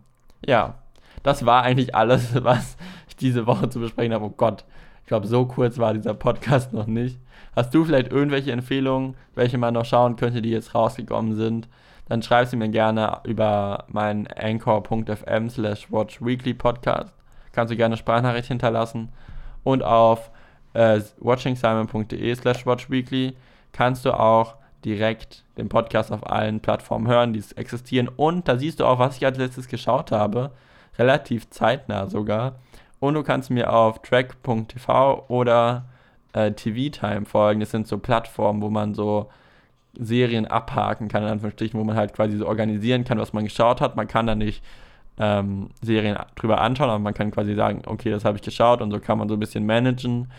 Ja, 0.46 0.76
das 1.24 1.46
war 1.46 1.64
eigentlich 1.64 1.96
alles, 1.96 2.36
was 2.44 2.78
ich 3.08 3.16
diese 3.16 3.48
Woche 3.48 3.70
zu 3.70 3.80
besprechen 3.80 4.14
habe. 4.14 4.26
Oh 4.26 4.34
Gott, 4.36 4.66
ich 5.02 5.08
glaube, 5.08 5.28
so 5.28 5.46
kurz 5.46 5.78
war 5.78 5.94
dieser 5.94 6.14
Podcast 6.14 6.74
noch 6.74 6.88
nicht. 6.88 7.18
Hast 7.56 7.74
du 7.74 7.86
vielleicht 7.86 8.12
irgendwelche 8.12 8.52
Empfehlungen, 8.52 9.16
welche 9.34 9.58
man 9.58 9.74
noch 9.74 9.86
schauen 9.86 10.16
könnte, 10.16 10.42
die 10.42 10.52
jetzt 10.52 10.76
rausgekommen 10.76 11.36
sind? 11.36 11.68
Dann 12.10 12.22
schreib 12.22 12.48
sie 12.48 12.56
mir 12.56 12.70
gerne 12.70 13.20
über 13.24 13.86
meinen 13.90 14.28
anchor.fm 14.28 15.50
slash 15.50 15.92
watchweeklypodcast. 15.92 17.14
Kannst 17.52 17.72
du 17.72 17.78
gerne 17.78 17.98
Sprachnachricht 17.98 18.48
hinterlassen. 18.48 19.10
Und 19.64 19.84
auf 19.84 20.32
äh, 20.74 21.02
watchingsimon.de 21.20 22.36
slash 22.36 22.66
watchweekly 22.66 23.36
kannst 23.74 24.06
du 24.06 24.18
auch 24.18 24.56
direkt 24.86 25.44
den 25.58 25.68
Podcast 25.68 26.12
auf 26.12 26.30
allen 26.30 26.62
Plattformen 26.62 27.08
hören, 27.08 27.34
die 27.34 27.44
existieren. 27.56 28.08
Und 28.08 28.48
da 28.48 28.58
siehst 28.58 28.80
du 28.80 28.86
auch, 28.86 29.00
was 29.00 29.18
ich 29.18 29.26
als 29.26 29.38
letztes 29.38 29.68
geschaut 29.68 30.12
habe. 30.12 30.52
Relativ 30.98 31.50
zeitnah 31.50 32.08
sogar. 32.08 32.56
Und 33.00 33.16
du 33.16 33.24
kannst 33.24 33.50
mir 33.50 33.74
auf 33.74 34.02
track.tv 34.02 35.26
oder 35.28 35.86
äh, 36.34 36.52
TV 36.52 36.90
Time 36.90 37.26
folgen. 37.26 37.60
Das 37.60 37.72
sind 37.72 37.88
so 37.88 37.98
Plattformen, 37.98 38.62
wo 38.62 38.70
man 38.70 38.94
so 38.94 39.30
Serien 40.00 40.46
abhaken 40.46 41.08
kann, 41.08 41.24
in 41.24 41.30
Anführungsstrichen, 41.30 41.80
wo 41.80 41.84
man 41.84 41.96
halt 41.96 42.14
quasi 42.14 42.38
so 42.38 42.48
organisieren 42.48 43.04
kann, 43.04 43.20
was 43.20 43.34
man 43.34 43.44
geschaut 43.44 43.82
hat. 43.82 43.96
Man 43.96 44.08
kann 44.08 44.28
da 44.28 44.36
nicht 44.36 44.64
ähm, 45.20 45.70
Serien 45.82 46.18
drüber 46.36 46.62
anschauen, 46.62 46.90
aber 46.90 47.00
man 47.00 47.14
kann 47.14 47.32
quasi 47.32 47.56
sagen, 47.56 47.82
okay, 47.86 48.12
das 48.12 48.26
habe 48.26 48.38
ich 48.38 48.44
geschaut 48.44 48.82
und 48.82 48.92
so 48.92 49.00
kann 49.00 49.18
man 49.18 49.28
so 49.28 49.36
ein 49.36 49.40
bisschen 49.40 49.66
managen 49.66 50.30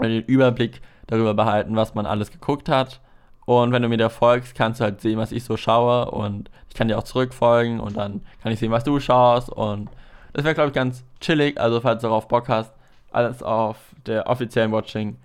den 0.00 0.22
Überblick 0.22 0.80
darüber 1.06 1.34
behalten, 1.34 1.76
was 1.76 1.94
man 1.94 2.06
alles 2.06 2.30
geguckt 2.30 2.68
hat. 2.68 3.00
Und 3.44 3.72
wenn 3.72 3.82
du 3.82 3.88
mir 3.88 3.98
da 3.98 4.08
folgst, 4.08 4.54
kannst 4.54 4.80
du 4.80 4.84
halt 4.84 5.00
sehen, 5.00 5.18
was 5.18 5.32
ich 5.32 5.44
so 5.44 5.56
schaue 5.56 6.10
und 6.10 6.50
ich 6.68 6.74
kann 6.74 6.88
dir 6.88 6.96
auch 6.96 7.02
zurückfolgen 7.02 7.80
und 7.80 7.96
dann 7.96 8.22
kann 8.42 8.52
ich 8.52 8.58
sehen, 8.58 8.70
was 8.70 8.84
du 8.84 8.98
schaust 9.00 9.50
und 9.50 9.90
das 10.32 10.44
wäre, 10.44 10.54
glaube 10.54 10.68
ich, 10.68 10.74
ganz 10.74 11.04
chillig. 11.20 11.60
Also, 11.60 11.80
falls 11.80 12.00
du 12.00 12.06
darauf 12.06 12.28
Bock 12.28 12.48
hast, 12.48 12.72
alles 13.10 13.42
auf 13.42 13.76
der 14.06 14.28
offiziellen 14.28 14.72
Watching 14.72 15.16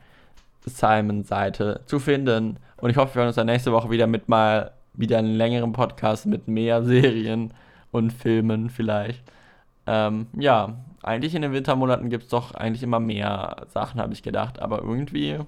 Simon 0.66 1.24
Seite 1.24 1.82
zu 1.86 2.00
finden. 2.00 2.60
Und 2.80 2.90
ich 2.90 2.98
hoffe, 2.98 3.16
wir 3.16 3.20
hören 3.20 3.28
uns 3.28 3.36
dann 3.36 3.48
nächste 3.48 3.72
Woche 3.72 3.90
wieder 3.90 4.08
mit 4.08 4.30
mal 4.30 4.72
wieder 4.94 5.20
einem 5.20 5.36
längeren 5.36 5.74
Podcast 5.74 6.26
mit 6.26 6.48
mehr 6.48 6.84
Serien 6.84 7.54
und 7.92 8.12
Filmen 8.12 8.70
vielleicht. 8.70 9.24
Ähm, 9.86 10.28
ja, 10.38 10.76
eigentlich 11.04 11.36
in 11.36 11.42
den 11.42 11.54
Wintermonaten 11.54 12.10
gibt 12.10 12.24
es 12.24 12.30
doch 12.30 12.54
eigentlich 12.54 12.84
immer 12.84 13.00
mehr 13.00 13.68
Sachen, 13.70 14.02
habe 14.02 14.14
ich 14.14 14.24
gedacht. 14.24 14.60
Aber 14.60 14.82
irgendwie 14.82 15.40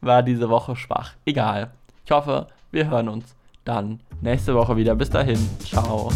war 0.00 0.22
diese 0.22 0.48
Woche 0.48 0.76
schwach. 0.76 1.12
Egal. 1.26 1.70
Ich 2.04 2.10
hoffe, 2.10 2.46
wir 2.70 2.88
hören 2.88 3.08
uns 3.08 3.36
dann 3.64 4.00
nächste 4.20 4.54
Woche 4.54 4.76
wieder. 4.76 4.94
Bis 4.94 5.10
dahin. 5.10 5.38
Ciao. 5.60 6.10